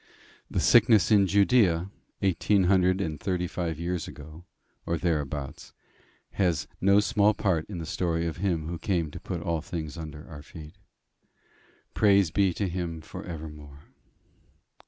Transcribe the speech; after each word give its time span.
The 0.49 0.59
sickness 0.59 1.11
in 1.11 1.27
Judaea 1.27 1.91
eighteen 2.23 2.63
hundred 2.63 3.01
and 3.01 3.19
thirty 3.19 3.45
five 3.45 3.79
years 3.79 4.07
ago, 4.07 4.45
or 4.83 4.97
thereabouts, 4.97 5.73
has 6.31 6.67
no 6.81 6.99
small 6.99 7.35
part 7.35 7.69
in 7.69 7.77
the 7.77 7.85
story 7.85 8.25
of 8.25 8.37
him 8.37 8.67
who 8.67 8.79
came 8.79 9.11
to 9.11 9.19
put 9.19 9.43
all 9.43 9.61
things 9.61 9.99
under 9.99 10.27
our 10.27 10.41
feet. 10.41 10.73
Praise 11.93 12.31
be 12.31 12.51
to 12.55 12.67
him 12.67 13.01
for 13.01 13.23
evermore! 13.25 13.81